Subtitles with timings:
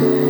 [0.00, 0.27] you.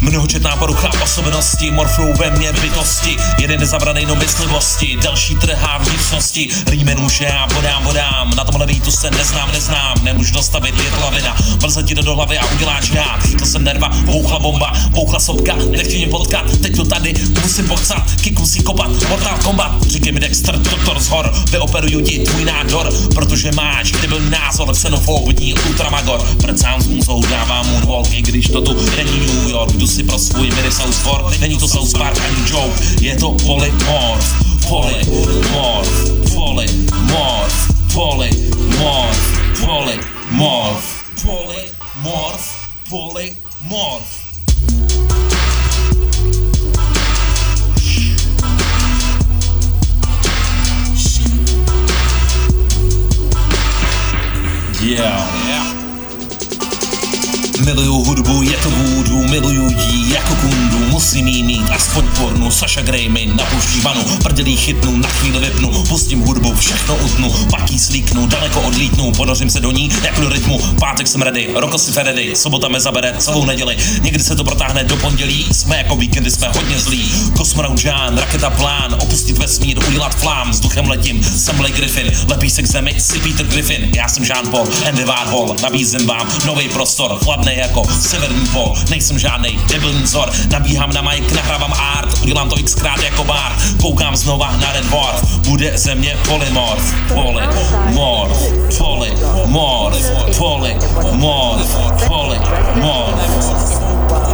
[0.00, 6.94] Mnohočetná porucha osobnosti, morfrou ve mně bytosti, jeden nezabranej no myslivosti, další trhá vnitřnosti, rýme
[6.94, 11.36] nůže a bodám, bodám, na tomhle vítu se neznám, neznám, nemůžu dostavit, je to lavina,
[11.56, 15.56] vlze ti to do hlavy a uděláš žád, chytl jsem nerva, bouchla bomba, bouchla sopka,
[15.70, 19.72] nechci mě potkat, teď to tady musím pochcat, kick musí kopat, Mortal Kombat,
[20.12, 25.54] mi Dexter, doktor z hor, vyoperuju ti tvůj nádor, protože máš, kde byl názor, xenofobní
[25.54, 30.02] ultramagor, prcám s můzou, dávám moonwalk, i když to tu není New York, jdu si
[30.02, 34.34] pro svůj mini South Fork, není to South Park ani joke, je to polymorph,
[34.68, 40.84] polymorph, polymorph, polymorph, polymorph,
[41.22, 42.50] polymorph,
[42.88, 44.19] polymorph.
[54.90, 55.18] Yeah.
[55.46, 55.59] yeah.
[57.64, 62.80] Miluju hudbu, je to vůdu, miluju jí jako kundu, musím jí mít aspoň pornu, Saša
[62.80, 67.78] Grey mi napuští vanu, prdělí chytnu, na chvíli vypnu, pustím hudbu, všechno utnu, pak jí
[67.78, 71.92] slíknu, daleko odlítnu, ponořím se do ní, jak do rytmu, pátek jsem ready, roko si
[71.92, 76.30] Feredy, sobota me zabere celou neděli, někdy se to protáhne do pondělí, jsme jako víkendy,
[76.30, 81.76] jsme hodně zlí, kosmonaut Jean, raketa plán, opustit vesmír, udělat flám, vzduchem letím, jsem Blake
[81.76, 86.06] Griffin, lepí se k zemi, si Peter Griffin, já jsem Jean Paul, Andy Warhol, nabízím
[86.06, 91.72] vám nový prostor, chladný jako severní pol, nejsem žádnej debilní vzor, nabíhám na mic, nahrávám
[91.72, 98.38] art, udělám to xkrát jako bar, koukám znova na Red Dwarf, bude země polymorf, polymorf,
[98.78, 103.50] polymorf, polymorf, polymorf.
[104.26, 104.29] A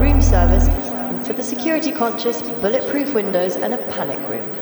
[0.00, 4.60] room service, and for the security conscious, bulletproof windows and a panic room.